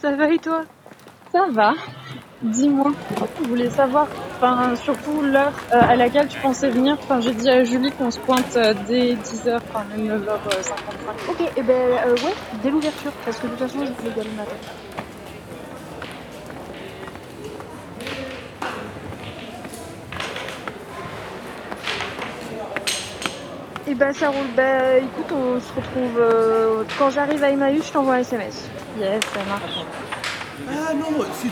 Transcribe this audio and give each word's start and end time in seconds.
Ça 0.00 0.12
va 0.12 0.28
et 0.28 0.38
toi? 0.38 0.62
Ça 1.32 1.46
va. 1.50 1.74
Dis-moi, 2.40 2.92
je 3.42 3.48
voulais 3.48 3.68
savoir, 3.68 4.06
enfin, 4.36 4.76
surtout 4.76 5.22
l'heure 5.22 5.52
euh, 5.74 5.80
à 5.80 5.96
laquelle 5.96 6.28
tu 6.28 6.38
pensais 6.38 6.70
venir. 6.70 6.96
Enfin, 7.02 7.20
j'ai 7.20 7.32
dit 7.32 7.50
à 7.50 7.64
Julie 7.64 7.90
qu'on 7.90 8.12
se 8.12 8.20
pointe 8.20 8.56
euh, 8.56 8.74
dès 8.86 9.14
10h, 9.14 9.58
enfin 9.68 9.84
même 9.90 10.06
9h55. 10.06 11.30
Ok, 11.30 11.40
et 11.56 11.62
ben 11.62 11.74
euh, 11.74 12.12
ouais, 12.12 12.34
dès 12.62 12.70
l'ouverture, 12.70 13.10
parce 13.24 13.38
que 13.38 13.48
de 13.48 13.56
toute 13.56 13.58
façon 13.58 13.84
je 13.84 13.90
voulais 13.90 14.16
y 14.16 14.20
aller 14.20 14.30
le 14.30 14.36
matin. 14.36 14.52
Et 23.88 23.94
ben 23.94 24.12
ça 24.12 24.28
roule. 24.28 24.46
Ben 24.54 25.02
écoute, 25.02 25.32
on 25.32 25.58
se 25.58 25.72
retrouve 25.74 26.20
euh, 26.20 26.84
quand 27.00 27.10
j'arrive 27.10 27.42
à 27.42 27.50
Emmaüs, 27.50 27.84
je 27.84 27.92
t'envoie 27.92 28.14
un 28.14 28.18
SMS. 28.18 28.68
Yes, 28.98 29.22
ça 29.32 29.44
marche. 29.48 29.86
Ah 30.68 30.92
non, 30.92 31.24
c'est 31.40 31.48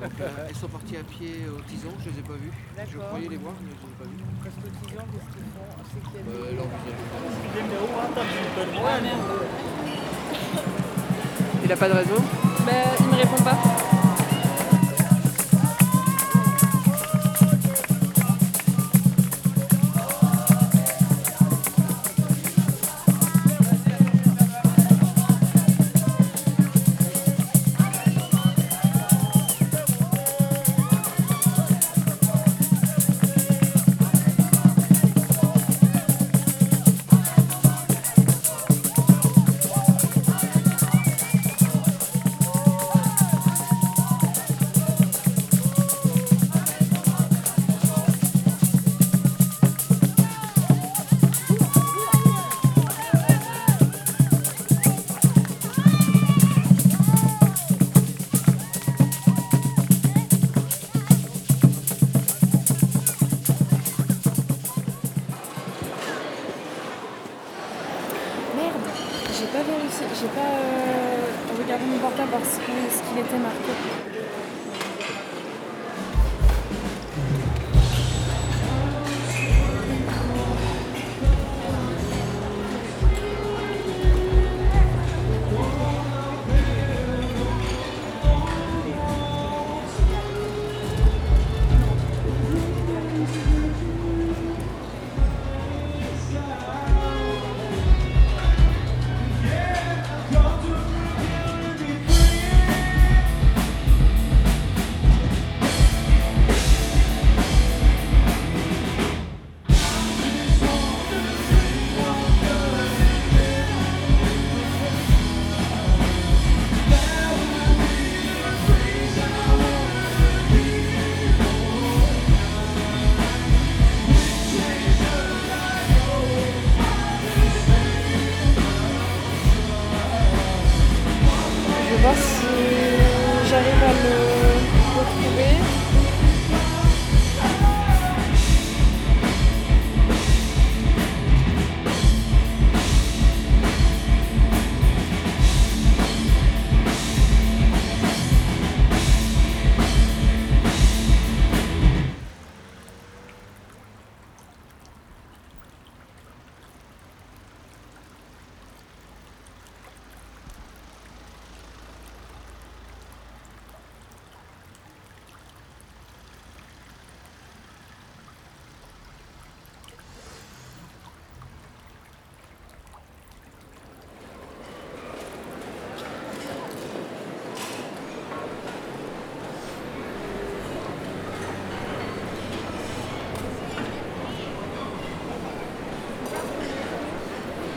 Donc, 0.00 0.12
euh, 0.20 0.28
elles 0.48 0.54
sont 0.54 0.68
parties 0.68 0.96
à 0.96 1.02
pied 1.02 1.46
au 1.50 1.60
Tison, 1.62 1.90
je 2.04 2.10
les 2.10 2.18
ai 2.18 2.22
pas 2.22 2.34
vues. 2.34 2.52
Je 2.92 2.98
croyais 2.98 3.28
les 3.28 3.36
voir, 3.36 3.54
mais 3.60 3.70
je 3.74 3.82
les 3.82 3.92
ai 3.92 3.96
pas 3.98 4.04
vues. 4.04 4.24
Parce 4.44 4.54
que 4.54 4.68
Tison, 4.86 5.02
qu'est-ce 5.10 5.28
qu'ils 5.34 5.50
font 5.50 5.68
C'est 5.90 6.02
qu'il 6.06 6.14
y 6.14 6.18
a 6.18 6.22
des- 6.22 6.30
Euh, 6.30 6.50
visage. 6.50 6.68
Il 11.64 11.72
a 11.72 11.76
pas 11.76 11.88
de 11.88 11.94
réseau 11.94 12.16
Bah, 12.64 12.72
il 13.00 13.06
me 13.06 13.14
répond 13.16 13.42
pas. 13.42 13.56
Qu'il 72.30 72.44
ce 72.44 73.02
qu'il 73.08 73.18
était 73.18 73.38
marqué. 73.38 73.97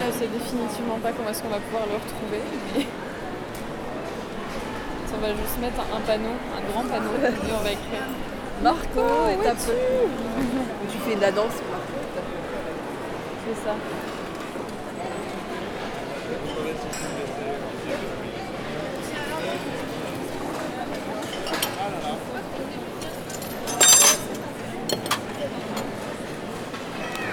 Je 0.04 0.12
sais 0.18 0.28
définitivement 0.28 0.98
pas 0.98 1.12
comment 1.12 1.30
est-ce 1.30 1.44
qu'on 1.44 1.50
va 1.50 1.60
pouvoir 1.60 1.84
le 1.86 1.94
retrouver, 1.94 2.42
mais 2.74 2.86
on 5.14 5.22
va 5.22 5.28
juste 5.28 5.60
mettre 5.60 5.80
un, 5.80 6.00
panneau, 6.02 6.34
un 6.58 6.62
grand 6.72 6.84
panneau, 6.86 7.12
et 7.24 7.52
on 7.54 7.64
va 7.64 7.72
écrire 7.72 8.08
Marco, 8.64 9.28
et 9.30 9.34
es-tu? 9.34 9.78
Tu 10.92 10.98
fais 11.08 11.16
de 11.16 11.22
la 11.22 11.32
danse 11.32 11.54
C'est 13.46 13.64
ça. 13.64 13.76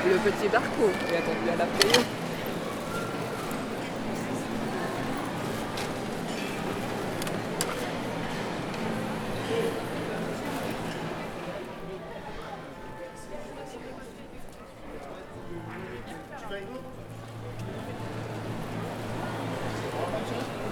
Le 0.07 0.17
petit 0.19 0.49
Barco 0.49 0.91
qui 1.07 1.15
a 1.15 1.19
attendu 1.19 1.51
à 1.53 1.57
la. 1.57 2.28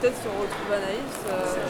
Peut-être 0.01 0.17
si 0.17 0.29
on 0.29 0.41
retrouve 0.43 0.73
Anaïs. 0.73 1.17
Euh... 1.29 1.67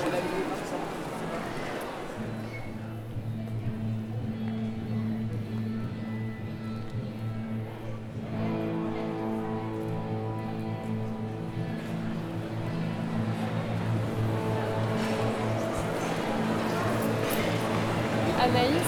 Anaïs, 18.39 18.86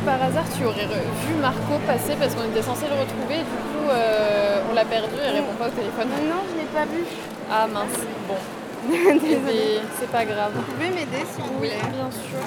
que 0.00 0.06
par 0.06 0.22
hasard 0.22 0.44
tu 0.56 0.64
aurais 0.64 0.86
vu 0.86 1.34
Marco 1.40 1.78
passer 1.86 2.14
parce 2.18 2.34
qu'on 2.34 2.44
était 2.50 2.62
censé 2.62 2.86
le 2.86 3.00
retrouver 3.00 3.34
et 3.36 3.38
du 3.38 3.44
coup 3.44 3.88
euh, 3.90 4.62
on 4.70 4.74
l'a 4.74 4.84
perdu 4.84 5.14
et 5.14 5.28
il 5.28 5.34
répond 5.36 5.54
pas 5.58 5.66
au 5.68 5.70
téléphone 5.70 6.08
Non, 6.28 6.42
je 6.50 6.56
l'ai 6.58 6.66
pas 6.72 6.84
vu. 6.86 7.04
Ah 7.50 7.66
mince, 7.66 7.98
bon. 8.28 8.36
Eh 8.92 9.12
Désolée. 9.18 9.40
bien, 9.42 9.80
C'est 9.98 10.10
pas 10.10 10.24
grave. 10.24 10.52
Vous 10.54 10.62
pouvez 10.62 10.88
m'aider 10.88 11.24
si 11.34 11.40
vous 11.42 11.48
Oui, 11.60 11.68
voulez. 11.68 11.92
bien 11.92 12.10
sûr. 12.10 12.40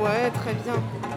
Ouais, 0.00 0.30
très 0.30 0.54
bien. 0.54 1.09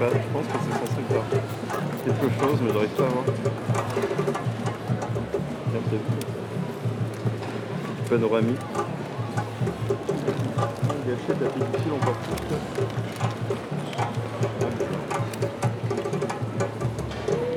Je 0.00 0.28
pense 0.32 0.46
que 0.46 0.58
c'est 0.64 0.72
censé 0.72 1.00
faire 1.08 1.22
quelque 2.04 2.28
chose, 2.40 2.58
mais 2.62 2.72
j'arrive 2.72 2.88
pas 2.90 3.04
à 3.04 3.08
voir. 3.08 3.24
Panoramique. 8.10 8.60
Gâchette 11.06 11.42
encore 11.92 12.14
plus. 12.14 12.36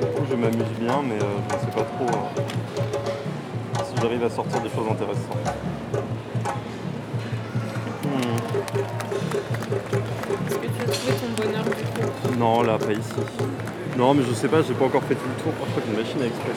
Du 0.00 0.06
coup, 0.06 0.24
je 0.30 0.34
m'amuse 0.36 0.78
bien, 0.80 1.02
mais 1.02 1.14
euh, 1.14 1.38
je 1.50 1.54
ne 1.54 1.60
sais 1.60 1.66
pas 1.74 1.82
trop 1.82 2.06
euh, 2.06 3.84
si 3.84 4.00
j'arrive 4.00 4.24
à 4.24 4.30
sortir 4.30 4.60
des 4.60 4.70
choses 4.70 4.88
intéressantes. 4.90 5.67
Non, 12.38 12.62
là, 12.62 12.78
pas 12.78 12.92
ici. 12.92 13.00
Non, 13.96 14.14
mais 14.14 14.22
je 14.22 14.32
sais 14.32 14.46
pas, 14.46 14.62
j'ai 14.62 14.72
pas 14.74 14.84
encore 14.84 15.02
fait 15.02 15.16
tout 15.16 15.26
le 15.26 15.42
tour. 15.42 15.52
Oh, 15.60 15.64
je 15.66 15.70
crois 15.72 15.82
qu'une 15.82 15.96
machine 15.96 16.22
à 16.22 16.26
express. 16.26 16.56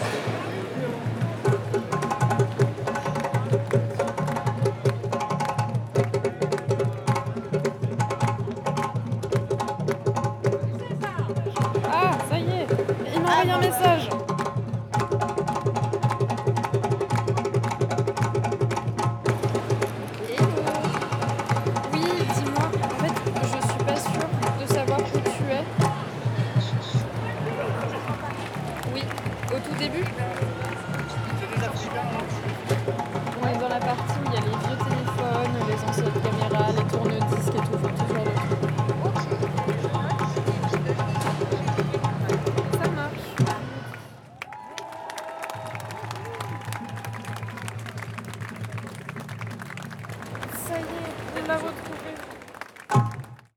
Ah, 11.91 12.17
ça 12.29 12.37
y 12.37 12.43
est 12.43 12.67
Il 13.15 13.21
m'a 13.21 13.29
envoyé 13.29 13.51
un 13.51 13.59
message 13.59 14.09